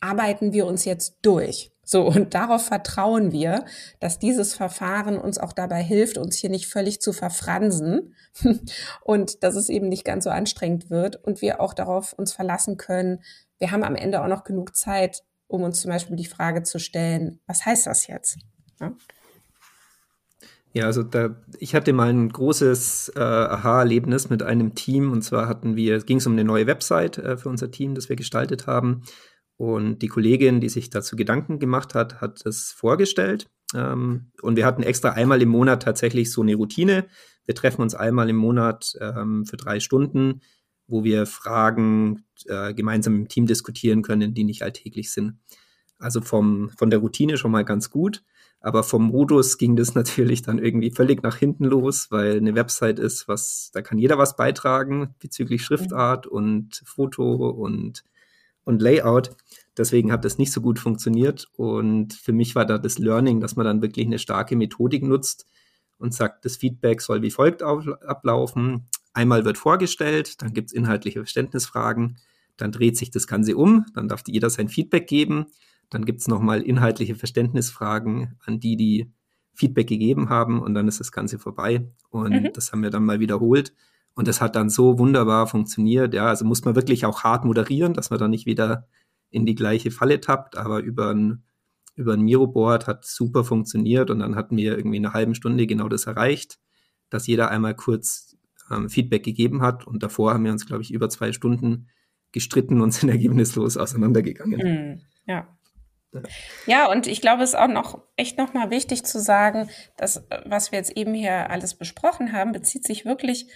[0.00, 1.70] arbeiten wir uns jetzt durch.
[1.84, 3.64] So, und darauf vertrauen wir,
[3.98, 8.14] dass dieses Verfahren uns auch dabei hilft, uns hier nicht völlig zu verfransen
[9.02, 12.76] und dass es eben nicht ganz so anstrengend wird und wir auch darauf uns verlassen
[12.76, 13.22] können.
[13.58, 16.78] Wir haben am Ende auch noch genug Zeit, um uns zum Beispiel die Frage zu
[16.78, 18.38] stellen, was heißt das jetzt?
[18.80, 18.92] Ja?
[20.72, 25.48] Ja, also da, ich hatte mal ein großes äh, Aha-Erlebnis mit einem Team und zwar
[25.48, 28.68] hatten wir, ging es um eine neue Website äh, für unser Team, das wir gestaltet
[28.68, 29.02] haben
[29.60, 33.50] und die Kollegin, die sich dazu Gedanken gemacht hat, hat es vorgestellt.
[33.74, 37.08] Ähm, und wir hatten extra einmal im Monat tatsächlich so eine Routine.
[37.44, 40.40] Wir treffen uns einmal im Monat ähm, für drei Stunden,
[40.86, 45.34] wo wir Fragen äh, gemeinsam im Team diskutieren können, die nicht alltäglich sind.
[45.98, 48.22] Also vom, von der Routine schon mal ganz gut.
[48.60, 52.98] Aber vom Modus ging das natürlich dann irgendwie völlig nach hinten los, weil eine Website
[52.98, 58.04] ist, was, da kann jeder was beitragen bezüglich Schriftart und Foto und
[58.64, 59.30] und Layout.
[59.76, 61.48] Deswegen hat das nicht so gut funktioniert.
[61.56, 65.46] Und für mich war da das Learning, dass man dann wirklich eine starke Methodik nutzt
[65.98, 68.88] und sagt, das Feedback soll wie folgt ablaufen.
[69.12, 72.18] Einmal wird vorgestellt, dann gibt es inhaltliche Verständnisfragen,
[72.56, 75.46] dann dreht sich das Ganze um, dann darf jeder sein Feedback geben,
[75.90, 79.12] dann gibt es nochmal inhaltliche Verständnisfragen an die, die
[79.54, 81.86] Feedback gegeben haben und dann ist das Ganze vorbei.
[82.08, 82.50] Und mhm.
[82.54, 83.74] das haben wir dann mal wiederholt.
[84.14, 86.14] Und das hat dann so wunderbar funktioniert.
[86.14, 88.88] Ja, also muss man wirklich auch hart moderieren, dass man dann nicht wieder
[89.30, 90.56] in die gleiche Falle tappt.
[90.56, 91.44] Aber über ein,
[91.94, 94.10] über ein Miro-Board hat super funktioniert.
[94.10, 96.58] Und dann hatten wir irgendwie in einer halben Stunde genau das erreicht,
[97.08, 98.36] dass jeder einmal kurz
[98.70, 99.86] ähm, Feedback gegeben hat.
[99.86, 101.88] Und davor haben wir uns, glaube ich, über zwei Stunden
[102.32, 104.60] gestritten und sind ergebnislos auseinandergegangen.
[104.60, 105.00] Mm,
[105.30, 105.46] ja.
[106.66, 110.72] Ja, und ich glaube, es ist auch noch echt nochmal wichtig zu sagen, dass was
[110.72, 113.46] wir jetzt eben hier alles besprochen haben, bezieht sich wirklich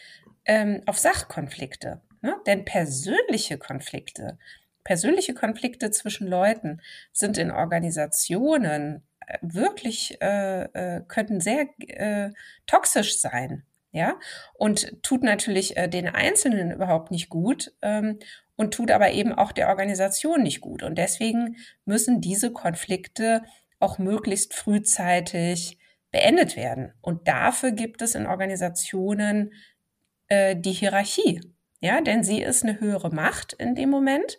[0.44, 2.00] ähm, auf Sachkonflikte.
[2.22, 2.36] Ne?
[2.46, 4.38] Denn persönliche Konflikte,
[4.84, 6.80] persönliche Konflikte zwischen Leuten
[7.12, 12.30] sind in Organisationen äh, wirklich, äh, äh, können sehr äh,
[12.66, 13.64] toxisch sein.
[13.90, 14.18] Ja,
[14.54, 18.18] und tut natürlich äh, den Einzelnen überhaupt nicht gut ähm,
[18.56, 20.82] und tut aber eben auch der Organisation nicht gut.
[20.82, 23.42] Und deswegen müssen diese Konflikte
[23.80, 25.78] auch möglichst frühzeitig
[26.10, 26.92] beendet werden.
[27.00, 29.52] Und dafür gibt es in Organisationen
[30.28, 31.40] äh, die Hierarchie.
[31.80, 34.38] Ja, denn sie ist eine höhere Macht in dem Moment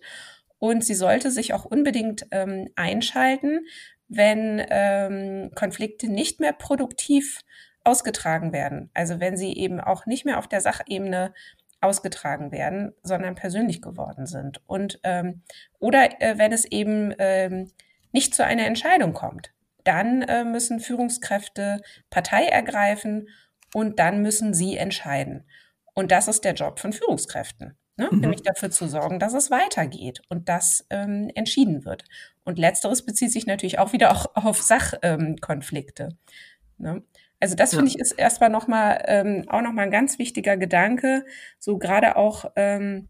[0.58, 3.68] und sie sollte sich auch unbedingt ähm, einschalten,
[4.08, 7.42] wenn ähm, Konflikte nicht mehr produktiv
[7.84, 8.90] ausgetragen werden.
[8.94, 11.34] Also wenn sie eben auch nicht mehr auf der Sachebene
[11.86, 14.62] ausgetragen werden, sondern persönlich geworden sind.
[14.68, 15.44] Und ähm,
[15.80, 17.72] oder äh, wenn es eben ähm,
[18.12, 23.30] nicht zu einer Entscheidung kommt, dann äh, müssen Führungskräfte Partei ergreifen
[23.74, 25.46] und dann müssen sie entscheiden.
[25.94, 27.78] Und das ist der Job von Führungskräften.
[27.98, 28.10] Ne?
[28.12, 28.20] Mhm.
[28.20, 32.04] Nämlich dafür zu sorgen, dass es weitergeht und dass ähm, entschieden wird.
[32.44, 36.10] Und letzteres bezieht sich natürlich auch wieder auch auf Sachkonflikte.
[36.78, 37.04] Ne?
[37.46, 37.78] Also das ja.
[37.78, 41.28] finde ich ist erstmal nochmal ähm, auch nochmal ein ganz wichtiger Gedanke,
[41.60, 43.08] so gerade auch ähm,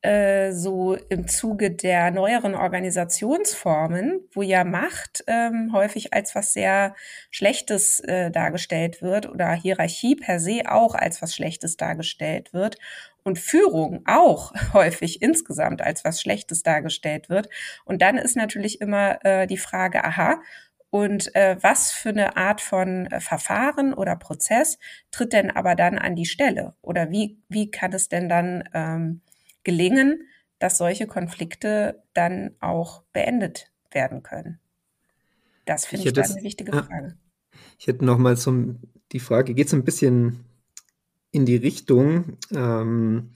[0.00, 6.94] äh, so im Zuge der neueren Organisationsformen, wo ja Macht ähm, häufig als was sehr
[7.30, 12.78] Schlechtes äh, dargestellt wird oder Hierarchie per se auch als was Schlechtes dargestellt wird
[13.24, 17.50] und Führung auch häufig insgesamt als was Schlechtes dargestellt wird.
[17.84, 20.40] Und dann ist natürlich immer äh, die Frage, aha,
[20.92, 24.78] und äh, was für eine Art von äh, Verfahren oder Prozess
[25.10, 26.74] tritt denn aber dann an die Stelle?
[26.82, 29.22] Oder wie, wie kann es denn dann ähm,
[29.64, 30.28] gelingen,
[30.58, 34.60] dass solche Konflikte dann auch beendet werden können?
[35.64, 37.16] Das finde ich, ich dann eine wichtige Frage.
[37.78, 38.74] Ich hätte noch mal so
[39.12, 40.44] die Frage, geht es ein bisschen
[41.30, 43.30] in die Richtung, ähm,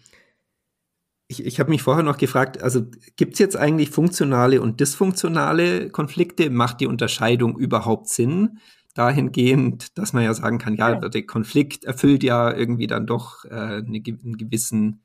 [1.28, 2.86] ich, ich habe mich vorher noch gefragt, also
[3.16, 6.50] gibt es jetzt eigentlich funktionale und dysfunktionale Konflikte?
[6.50, 8.58] Macht die Unterscheidung überhaupt Sinn?
[8.94, 11.08] Dahingehend, dass man ja sagen kann, ja, ja.
[11.08, 15.02] der Konflikt erfüllt ja irgendwie dann doch äh, eine, einen gewissen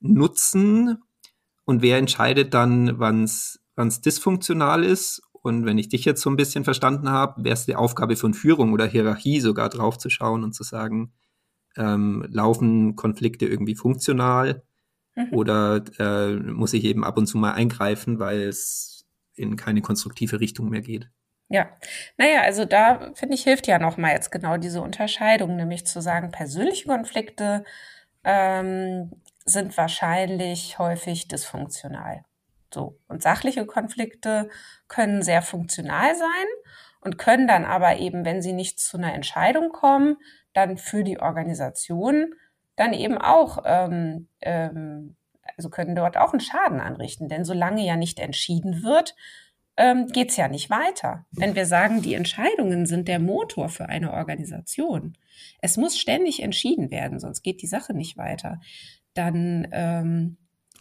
[0.00, 0.98] Nutzen
[1.64, 5.22] und wer entscheidet dann, wann es dysfunktional ist?
[5.32, 8.34] Und wenn ich dich jetzt so ein bisschen verstanden habe, wäre es die Aufgabe von
[8.34, 11.12] Führung oder Hierarchie sogar drauf zu schauen und zu sagen,
[11.76, 14.62] ähm, laufen Konflikte irgendwie funktional
[15.14, 15.28] mhm.
[15.32, 20.40] oder äh, muss ich eben ab und zu mal eingreifen, weil es in keine konstruktive
[20.40, 21.08] Richtung mehr geht.
[21.48, 21.68] Ja,
[22.16, 26.30] naja, also da finde ich, hilft ja nochmal jetzt genau diese Unterscheidung, nämlich zu sagen,
[26.30, 27.64] persönliche Konflikte
[28.24, 29.12] ähm,
[29.44, 32.24] sind wahrscheinlich häufig dysfunktional.
[32.72, 32.98] So.
[33.06, 34.48] Und sachliche Konflikte
[34.88, 36.46] können sehr funktional sein
[37.00, 40.16] und können dann aber eben, wenn sie nicht zu einer Entscheidung kommen,
[40.54, 42.34] dann für die Organisation
[42.76, 45.16] dann eben auch, ähm, ähm,
[45.56, 47.28] also können dort auch einen Schaden anrichten.
[47.28, 49.14] Denn solange ja nicht entschieden wird,
[49.76, 51.26] ähm, geht es ja nicht weiter.
[51.30, 55.16] Wenn wir sagen, die Entscheidungen sind der Motor für eine Organisation,
[55.60, 58.60] es muss ständig entschieden werden, sonst geht die Sache nicht weiter,
[59.14, 60.36] dann ähm,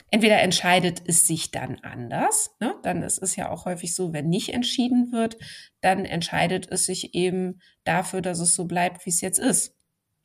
[0.10, 2.75] entweder entscheidet es sich dann anders, ne?
[2.84, 5.38] dann ist es ja auch häufig so, wenn nicht entschieden wird,
[5.80, 9.75] dann entscheidet es sich eben dafür, dass es so bleibt, wie es jetzt ist.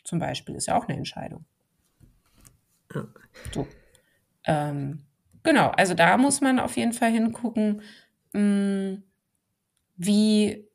[0.05, 1.47] Zum Beispiel ist ja auch eine Entscheidung.
[3.53, 3.67] So.
[4.45, 5.05] Ähm,
[5.43, 7.83] genau, also da muss man auf jeden Fall hingucken,
[8.33, 9.03] mh, hm,
[9.97, 10.69] wie,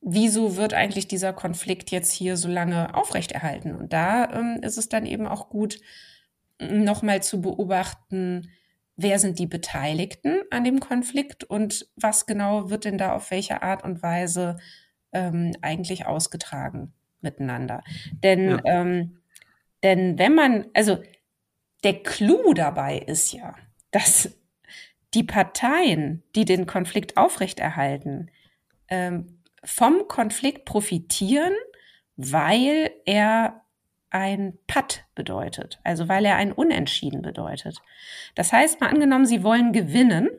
[0.00, 3.74] wieso wird eigentlich dieser Konflikt jetzt hier so lange aufrechterhalten?
[3.74, 5.80] Und da ähm, ist es dann eben auch gut,
[6.60, 8.50] nochmal zu beobachten,
[8.96, 13.62] wer sind die Beteiligten an dem Konflikt und was genau wird denn da auf welche
[13.62, 14.56] Art und Weise
[15.12, 17.82] ähm, eigentlich ausgetragen miteinander.
[18.22, 18.60] Denn, ja.
[18.64, 19.17] ähm,
[19.82, 21.02] denn wenn man, also
[21.84, 23.54] der Clou dabei ist ja,
[23.90, 24.30] dass
[25.14, 28.30] die Parteien, die den Konflikt aufrechterhalten,
[28.88, 31.52] ähm, vom Konflikt profitieren,
[32.16, 33.64] weil er
[34.10, 37.80] ein Patt bedeutet, also weil er ein Unentschieden bedeutet.
[38.34, 40.30] Das heißt, mal angenommen, Sie wollen gewinnen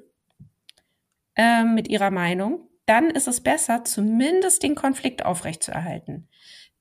[1.36, 6.28] äh, mit Ihrer Meinung, dann ist es besser, zumindest den Konflikt aufrechtzuerhalten.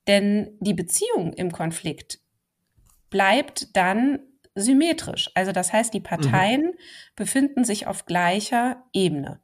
[0.07, 2.19] Denn die Beziehung im Konflikt
[3.09, 4.19] bleibt dann
[4.55, 5.29] symmetrisch.
[5.35, 6.77] Also das heißt, die Parteien mhm.
[7.15, 9.39] befinden sich auf gleicher Ebene.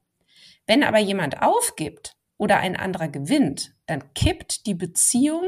[0.67, 5.47] Wenn aber jemand aufgibt oder ein anderer gewinnt, dann kippt die Beziehung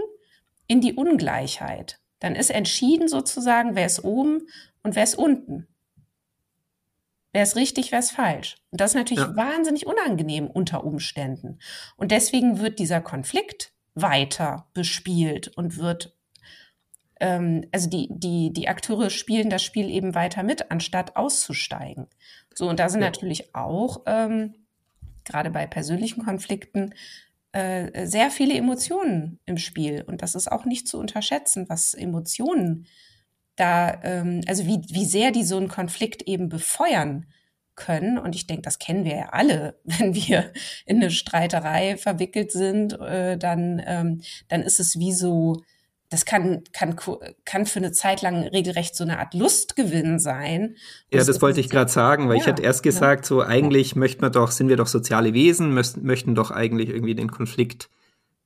[0.68, 2.00] in die Ungleichheit.
[2.20, 4.48] Dann ist entschieden sozusagen, wer ist oben
[4.84, 5.68] und wer ist unten.
[7.34, 8.58] Wer ist richtig, wer ist falsch.
[8.72, 9.36] Und das ist natürlich ja.
[9.36, 11.60] wahnsinnig unangenehm unter Umständen.
[11.96, 16.17] Und deswegen wird dieser Konflikt weiter bespielt und wird,
[17.20, 22.08] ähm, also die, die, die Akteure spielen das Spiel eben weiter mit, anstatt auszusteigen.
[22.54, 23.08] So, und da sind ja.
[23.08, 24.56] natürlich auch, ähm,
[25.24, 26.94] gerade bei persönlichen Konflikten,
[27.52, 30.04] äh, sehr viele Emotionen im Spiel.
[30.06, 32.88] Und das ist auch nicht zu unterschätzen, was Emotionen
[33.56, 37.26] da, ähm, also wie, wie sehr die so einen Konflikt eben befeuern
[37.76, 38.18] können.
[38.18, 40.52] Und ich denke, das kennen wir ja alle, wenn wir
[40.86, 45.64] in eine Streiterei verwickelt sind, äh, dann, ähm, dann ist es wie so,
[46.10, 46.96] das kann, kann,
[47.44, 50.76] kann für eine Zeit lang regelrecht so eine Art Lustgewinn sein.
[51.12, 53.28] Ja, das wollte ich gerade sagen, weil ja, ich hätte erst gesagt, ja.
[53.28, 54.00] so eigentlich ja.
[54.00, 57.90] möchten wir doch, sind wir doch soziale Wesen, möchten, möchten doch eigentlich irgendwie den Konflikt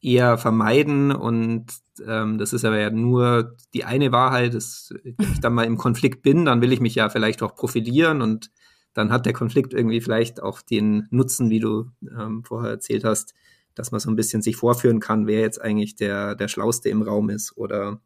[0.02, 1.68] eher vermeiden und
[2.08, 5.78] ähm, das ist aber ja nur die eine Wahrheit, dass wenn ich dann mal im
[5.78, 8.50] Konflikt bin, dann will ich mich ja vielleicht auch profilieren und
[8.94, 13.36] dann hat der Konflikt irgendwie vielleicht auch den Nutzen, wie du ähm, vorher erzählt hast,
[13.76, 17.02] dass man so ein bisschen sich vorführen kann, wer jetzt eigentlich der, der Schlauste im
[17.02, 18.02] Raum ist oder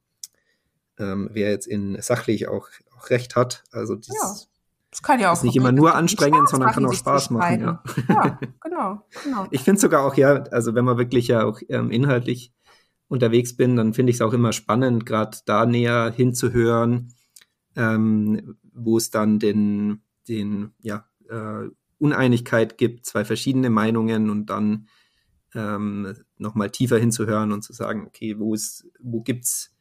[0.97, 3.63] ähm, wer jetzt in sachlich auch, auch recht hat.
[3.71, 4.35] Also das, ja.
[4.91, 5.35] Das kann ja auch.
[5.35, 7.59] Ist nicht immer nur anstrengend, sondern kann auch Spaß machen.
[7.59, 7.83] Ja.
[8.07, 9.47] ja, genau, genau.
[9.51, 12.53] Ich finde sogar auch, ja, also wenn man wirklich ja auch ähm, inhaltlich
[13.09, 17.13] unterwegs bin, dann finde ich es auch immer spannend, gerade da näher hinzuhören,
[17.75, 24.87] ähm, wo es dann den, den, ja, äh, Uneinigkeit gibt, zwei verschiedene Meinungen und dann
[25.55, 28.55] ähm, nochmal tiefer hinzuhören und zu sagen, okay, wo
[28.99, 29.75] wo gibt's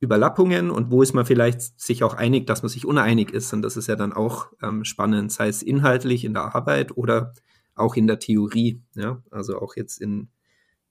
[0.00, 3.52] Überlappungen und wo ist man vielleicht sich auch einig, dass man sich uneinig ist.
[3.52, 7.34] Und das ist ja dann auch ähm, spannend, sei es inhaltlich in der Arbeit oder
[7.74, 8.80] auch in der Theorie.
[8.94, 9.22] Ja?
[9.30, 10.28] Also auch jetzt in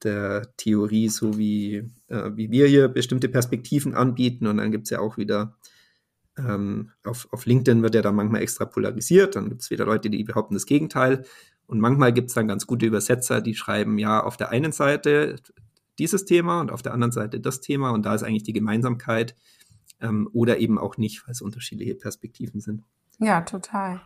[0.02, 4.46] der Theorie, so wie, äh, wie wir hier bestimmte Perspektiven anbieten.
[4.46, 5.56] Und dann gibt's ja auch wieder
[6.36, 9.36] ähm, auf, auf LinkedIn wird ja dann manchmal extra polarisiert.
[9.36, 11.24] Dann gibt's wieder Leute, die behaupten das Gegenteil.
[11.68, 15.36] Und manchmal gibt es dann ganz gute Übersetzer, die schreiben ja auf der einen Seite
[15.98, 19.36] dieses Thema und auf der anderen Seite das Thema und da ist eigentlich die Gemeinsamkeit
[20.00, 22.84] ähm, oder eben auch nicht, weil es unterschiedliche Perspektiven sind.
[23.20, 24.00] Ja, total.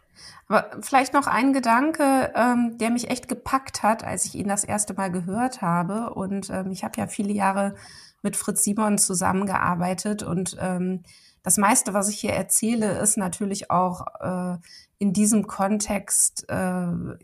[0.48, 4.64] Aber vielleicht noch ein Gedanke, ähm, der mich echt gepackt hat, als ich ihn das
[4.64, 6.14] erste Mal gehört habe.
[6.14, 7.75] Und ähm, ich habe ja viele Jahre
[8.22, 11.03] mit Fritz Simon zusammengearbeitet und ähm,
[11.42, 14.59] das meiste, was ich hier erzähle, ist natürlich auch äh,
[14.98, 16.55] in diesem Kontext äh,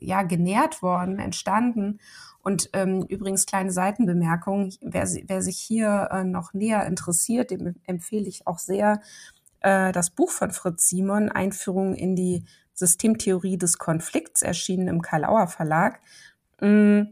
[0.01, 2.01] ja genährt worden, entstanden.
[2.43, 8.27] Und ähm, übrigens kleine Seitenbemerkung, wer, wer sich hier äh, noch näher interessiert, dem empfehle
[8.27, 9.01] ich auch sehr
[9.61, 15.49] äh, das Buch von Fritz Simon, Einführung in die Systemtheorie des Konflikts, erschienen im Karl-Auer
[15.49, 16.01] Verlag.
[16.61, 17.11] Mhm.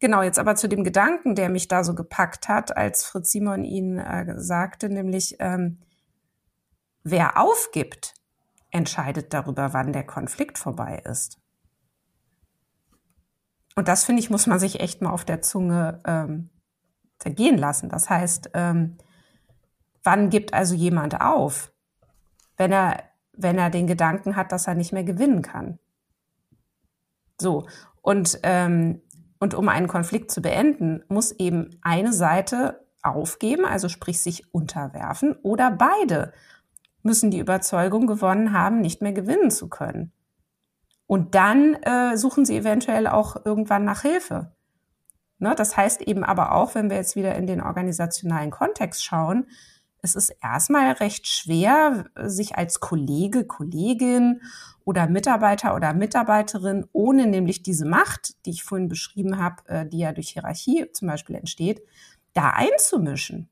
[0.00, 3.64] Genau, jetzt aber zu dem Gedanken, der mich da so gepackt hat, als Fritz Simon
[3.64, 5.78] ihn äh, sagte, nämlich ähm,
[7.04, 8.14] wer aufgibt,
[8.70, 11.38] entscheidet darüber, wann der Konflikt vorbei ist.
[13.74, 16.50] Und das, finde ich, muss man sich echt mal auf der Zunge ähm,
[17.18, 17.88] zergehen lassen.
[17.88, 18.98] Das heißt, ähm,
[20.02, 21.72] wann gibt also jemand auf,
[22.56, 25.78] wenn er, wenn er den Gedanken hat, dass er nicht mehr gewinnen kann?
[27.40, 27.66] So,
[28.02, 29.00] und, ähm,
[29.38, 35.34] und um einen Konflikt zu beenden, muss eben eine Seite aufgeben, also sprich sich unterwerfen,
[35.42, 36.32] oder beide
[37.02, 40.12] müssen die Überzeugung gewonnen haben, nicht mehr gewinnen zu können.
[41.06, 44.54] Und dann äh, suchen sie eventuell auch irgendwann nach Hilfe.
[45.38, 45.54] Ne?
[45.56, 49.46] Das heißt eben aber auch, wenn wir jetzt wieder in den organisationalen Kontext schauen,
[50.04, 54.40] es ist erstmal recht schwer, sich als Kollege, Kollegin
[54.84, 59.98] oder Mitarbeiter oder Mitarbeiterin ohne nämlich diese Macht, die ich vorhin beschrieben habe, äh, die
[59.98, 61.82] ja durch Hierarchie zum Beispiel entsteht,
[62.32, 63.48] da einzumischen.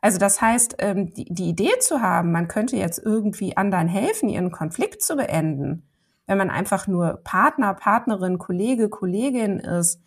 [0.00, 4.28] Also das heißt, ähm, die, die Idee zu haben, man könnte jetzt irgendwie anderen helfen,
[4.28, 5.88] ihren Konflikt zu beenden,
[6.26, 10.00] wenn man einfach nur Partner, Partnerin, Kollege, Kollegin ist,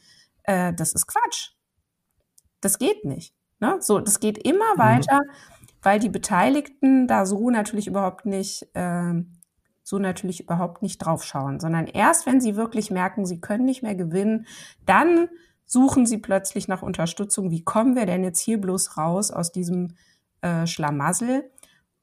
[0.44, 1.52] äh, das ist Quatsch.
[2.62, 3.36] Das geht nicht.
[3.60, 3.78] Ne?
[3.80, 4.80] So, das geht immer mhm.
[4.80, 5.22] weiter,
[5.82, 9.14] weil die Beteiligten da so natürlich überhaupt nicht, äh,
[9.84, 13.96] so natürlich überhaupt nicht draufschauen, sondern erst wenn sie wirklich merken, sie können nicht mehr
[13.96, 14.48] gewinnen,
[14.86, 15.28] dann
[15.66, 17.52] suchen sie plötzlich nach Unterstützung.
[17.52, 19.96] Wie kommen wir denn jetzt hier bloß raus aus diesem
[20.42, 21.50] äh, Schlamassel?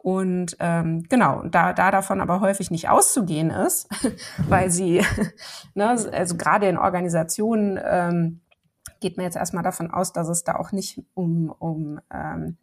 [0.03, 3.87] Und ähm, genau, da, da davon aber häufig nicht auszugehen ist,
[4.49, 5.05] weil sie,
[5.75, 8.41] ne, also gerade in Organisationen ähm,
[9.01, 12.57] geht man jetzt erstmal davon aus, dass es da auch nicht um, um, ähm,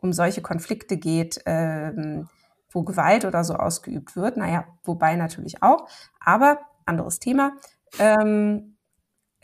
[0.00, 2.28] um solche Konflikte geht, ähm,
[2.70, 4.38] wo Gewalt oder so ausgeübt wird.
[4.38, 5.86] Naja, wobei natürlich auch,
[6.18, 7.52] aber anderes Thema.
[7.98, 8.73] Ähm,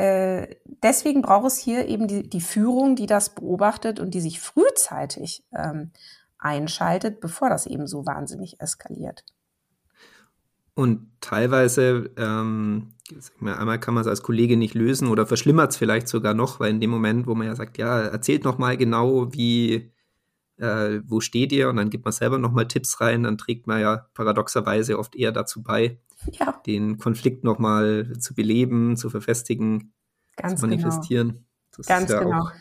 [0.00, 4.40] äh, deswegen braucht es hier eben die, die Führung, die das beobachtet und die sich
[4.40, 5.90] frühzeitig ähm,
[6.38, 9.24] einschaltet, bevor das eben so wahnsinnig eskaliert.
[10.72, 12.94] Und teilweise, ähm,
[13.40, 16.60] mal, einmal kann man es als Kollege nicht lösen oder verschlimmert es vielleicht sogar noch,
[16.60, 19.92] weil in dem Moment, wo man ja sagt, ja, erzählt noch mal genau, wie,
[20.56, 21.68] äh, wo steht ihr?
[21.68, 25.14] Und dann gibt man selber noch mal Tipps rein, dann trägt man ja paradoxerweise oft
[25.14, 25.98] eher dazu bei,
[26.33, 26.61] ja.
[26.66, 29.92] den Konflikt nochmal zu beleben, zu verfestigen,
[30.37, 30.83] Ganz zu genau.
[30.83, 31.28] manifestieren.
[31.28, 31.44] Genau.
[31.76, 32.40] Das Ganz ist ja genau.
[32.40, 32.52] Auch,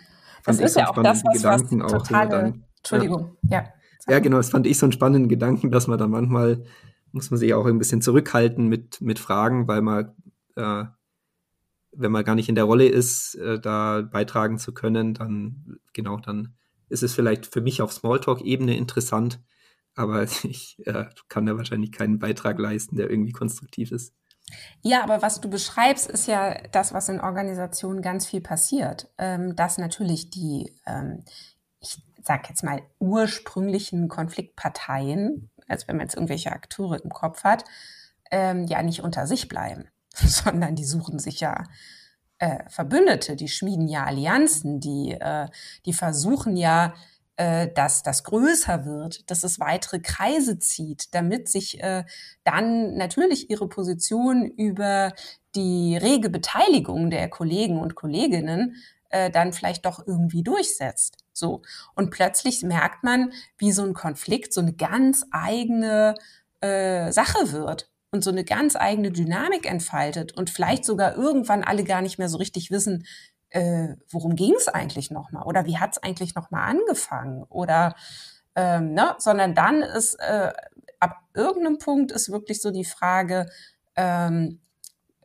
[0.45, 3.63] das ist ja auch das, was, Gedanken was totale, auch, dann, Entschuldigung, ja.
[4.07, 6.63] Ja, ja, genau, das fand ich so einen spannenden Gedanken, dass man da manchmal,
[7.11, 10.15] muss man sich auch ein bisschen zurückhalten mit, mit Fragen, weil man,
[10.55, 10.85] äh,
[11.91, 16.17] wenn man gar nicht in der Rolle ist, äh, da beitragen zu können, dann, genau,
[16.17, 16.55] dann
[16.87, 19.41] ist es vielleicht für mich auf Smalltalk-Ebene interessant,
[19.95, 24.13] aber ich äh, kann da wahrscheinlich keinen Beitrag leisten, der irgendwie konstruktiv ist.
[24.81, 29.09] Ja, aber was du beschreibst, ist ja das, was in Organisationen ganz viel passiert.
[29.17, 31.23] Ähm, dass natürlich die, ähm,
[31.79, 37.63] ich sag jetzt mal, ursprünglichen Konfliktparteien, also wenn man jetzt irgendwelche Akteure im Kopf hat,
[38.31, 41.63] ähm, ja nicht unter sich bleiben, sondern die suchen sich ja
[42.39, 45.47] äh, Verbündete, die schmieden ja Allianzen, die, äh,
[45.85, 46.93] die versuchen ja
[47.39, 52.03] äh, dass das größer wird, dass es weitere Kreise zieht, damit sich äh,
[52.43, 55.13] dann natürlich ihre Position über
[55.55, 58.75] die rege Beteiligung der Kollegen und Kolleginnen
[59.07, 61.23] äh, dann vielleicht doch irgendwie durchsetzt.
[61.31, 61.61] So.
[61.95, 66.15] Und plötzlich merkt man, wie so ein Konflikt so eine ganz eigene
[66.59, 71.85] äh, Sache wird und so eine ganz eigene Dynamik entfaltet und vielleicht sogar irgendwann alle
[71.85, 73.05] gar nicht mehr so richtig wissen,
[73.49, 75.43] äh, worum ging es eigentlich nochmal?
[75.43, 77.43] Oder wie hat es eigentlich nochmal angefangen?
[77.49, 77.95] Oder
[78.55, 79.15] ähm, ne?
[79.17, 80.51] sondern dann ist äh,
[80.99, 83.49] ab irgendeinem Punkt ist wirklich so die Frage,
[83.95, 84.59] ähm,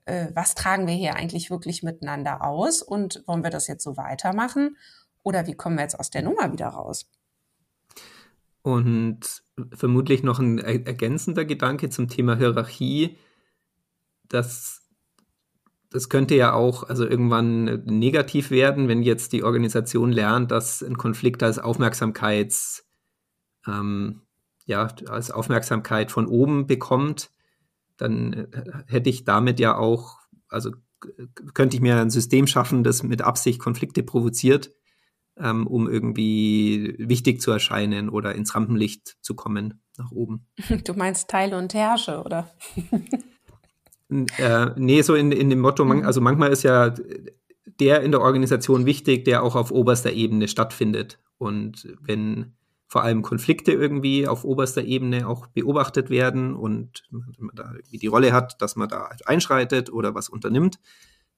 [0.06, 3.96] äh, was tragen wir hier eigentlich wirklich miteinander aus und wollen wir das jetzt so
[3.96, 4.76] weitermachen?
[5.22, 7.06] Oder wie kommen wir jetzt aus der Nummer wieder raus?
[8.62, 13.18] Und vermutlich noch ein ergänzender Gedanke zum Thema Hierarchie,
[14.28, 14.83] dass
[15.94, 20.98] das könnte ja auch also irgendwann negativ werden, wenn jetzt die Organisation lernt, dass ein
[20.98, 22.84] Konflikt als Aufmerksamkeits,
[23.64, 24.22] ähm,
[24.66, 27.30] ja, als Aufmerksamkeit von oben bekommt,
[27.96, 28.46] dann äh,
[28.88, 30.18] hätte ich damit ja auch,
[30.48, 30.72] also
[31.54, 34.72] könnte ich mir ein System schaffen, das mit Absicht Konflikte provoziert,
[35.38, 40.48] ähm, um irgendwie wichtig zu erscheinen oder ins Rampenlicht zu kommen nach oben.
[40.84, 42.50] Du meinst Teile und Herrsche, oder?
[44.10, 46.04] Äh, nee, so in, in dem Motto, man, mhm.
[46.04, 46.94] also manchmal ist ja
[47.80, 51.18] der in der Organisation wichtig, der auch auf oberster Ebene stattfindet.
[51.38, 52.54] Und wenn
[52.86, 58.06] vor allem Konflikte irgendwie auf oberster Ebene auch beobachtet werden und man da irgendwie die
[58.06, 60.78] Rolle hat, dass man da halt einschreitet oder was unternimmt,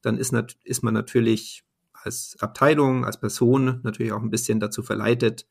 [0.02, 5.46] dann ist, ist man natürlich als Abteilung, als Person natürlich auch ein bisschen dazu verleitet,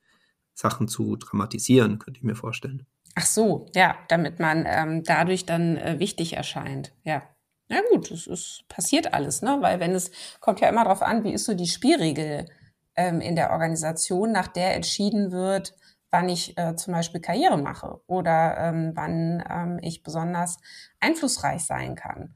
[0.53, 2.85] Sachen zu dramatisieren, könnte ich mir vorstellen.
[3.15, 7.23] Ach so, ja, damit man ähm, dadurch dann äh, wichtig erscheint, ja.
[7.67, 9.57] Ja gut, es ist passiert alles, ne?
[9.61, 12.45] Weil wenn es kommt ja immer darauf an, wie ist so die Spielregel
[12.95, 15.73] ähm, in der Organisation, nach der entschieden wird,
[16.11, 20.57] wann ich äh, zum Beispiel Karriere mache oder ähm, wann ähm, ich besonders
[20.99, 22.35] einflussreich sein kann.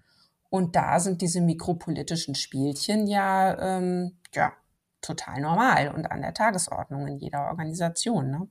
[0.49, 4.53] Und da sind diese mikropolitischen Spielchen ja, ähm, ja
[5.01, 8.31] total normal und an der Tagesordnung in jeder Organisation.
[8.31, 8.47] Ne?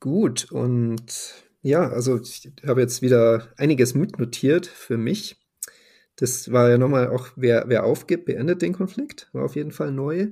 [0.00, 1.04] Gut, und
[1.60, 5.36] ja, also ich habe jetzt wieder einiges mitnotiert für mich.
[6.16, 9.92] Das war ja nochmal auch, wer, wer aufgibt, beendet den Konflikt, war auf jeden Fall
[9.92, 10.28] neu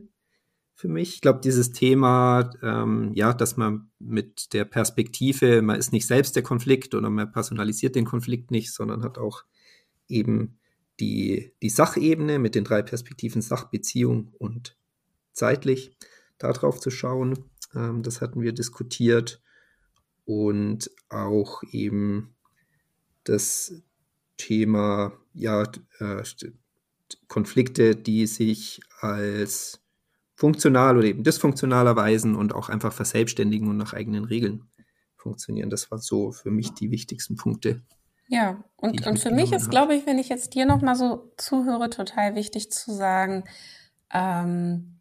[0.75, 1.17] für mich.
[1.17, 6.35] Ich glaube, dieses Thema, ähm, ja, dass man mit der Perspektive, man ist nicht selbst
[6.35, 9.45] der Konflikt oder man personalisiert den Konflikt nicht, sondern hat auch
[10.09, 10.59] eben
[10.99, 14.79] die, die Sachebene mit den drei Perspektiven Sachbeziehung und
[15.33, 15.95] zeitlich
[16.39, 17.45] darauf zu schauen.
[17.75, 19.43] Ähm, das hatten wir diskutiert
[20.29, 22.35] und auch eben
[23.25, 23.73] das
[24.37, 25.63] Thema, ja,
[26.01, 26.23] äh,
[27.29, 29.81] Konflikte, die sich als
[30.35, 34.69] funktional oder eben dysfunktional erweisen und auch einfach verselbstständigen und nach eigenen Regeln
[35.17, 35.71] funktionieren.
[35.71, 37.81] Das waren so für mich die wichtigsten Punkte.
[38.29, 41.89] Ja, und, und für mich ist, glaube ich, wenn ich jetzt dir nochmal so zuhöre,
[41.89, 43.45] total wichtig zu sagen,
[44.13, 45.01] ähm,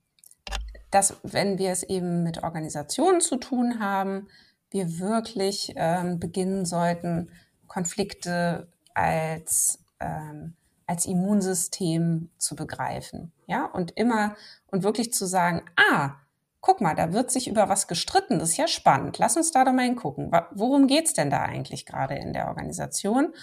[0.89, 4.27] dass wenn wir es eben mit Organisationen zu tun haben,
[4.71, 7.29] wir wirklich ähm, beginnen sollten,
[7.67, 10.55] Konflikte als, ähm,
[10.85, 13.31] als Immunsystem zu begreifen.
[13.45, 14.35] Ja, und immer
[14.67, 16.15] und wirklich zu sagen, ah,
[16.61, 19.17] guck mal, da wird sich über was gestritten, das ist ja spannend.
[19.19, 20.31] Lass uns da doch mal hingucken.
[20.51, 23.33] Worum geht's denn da eigentlich gerade in der Organisation?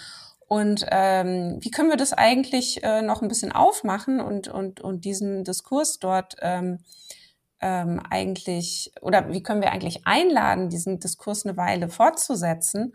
[0.47, 5.05] Und ähm, wie können wir das eigentlich äh, noch ein bisschen aufmachen und, und, und
[5.05, 6.81] diesen Diskurs dort ähm,
[7.65, 12.95] ähm, eigentlich, oder wie können wir eigentlich einladen, diesen Diskurs eine Weile fortzusetzen,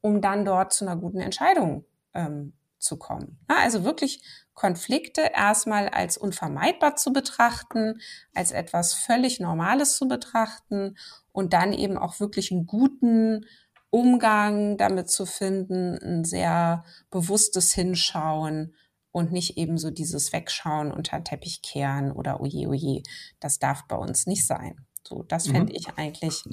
[0.00, 3.38] um dann dort zu einer guten Entscheidung ähm, zu kommen.
[3.50, 4.22] Ja, also wirklich
[4.54, 8.00] Konflikte erstmal als unvermeidbar zu betrachten,
[8.34, 10.96] als etwas völlig Normales zu betrachten
[11.32, 13.44] und dann eben auch wirklich einen guten
[13.90, 18.74] Umgang damit zu finden, ein sehr bewusstes Hinschauen
[19.16, 23.02] und nicht eben so dieses Wegschauen unter den Teppich kehren oder oje, oje.
[23.40, 24.76] Das darf bei uns nicht sein.
[25.04, 25.52] So, das mhm.
[25.52, 26.44] fände ich eigentlich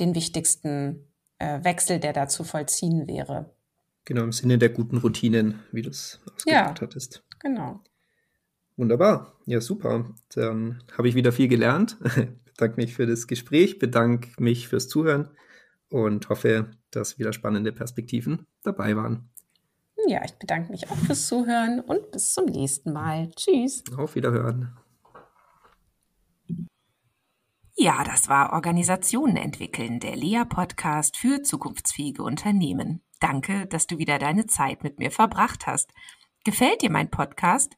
[0.00, 1.04] den wichtigsten
[1.36, 3.54] äh, Wechsel, der da zu vollziehen wäre.
[4.06, 7.22] Genau, im Sinne der guten Routinen, wie du es ausgedrückt ja, hattest.
[7.40, 7.80] Genau.
[8.78, 9.34] Wunderbar.
[9.44, 10.06] Ja, super.
[10.34, 11.98] Dann habe ich wieder viel gelernt.
[12.46, 15.28] bedanke mich für das Gespräch, bedanke mich fürs Zuhören
[15.90, 19.28] und hoffe, dass wieder spannende Perspektiven dabei waren.
[20.08, 23.30] Ja, ich bedanke mich auch fürs Zuhören und bis zum nächsten Mal.
[23.36, 23.84] Tschüss.
[23.96, 24.74] Auf Wiederhören.
[27.76, 33.02] Ja, das war Organisationen entwickeln, der Lea-Podcast für zukunftsfähige Unternehmen.
[33.20, 35.92] Danke, dass du wieder deine Zeit mit mir verbracht hast.
[36.42, 37.77] Gefällt dir mein Podcast?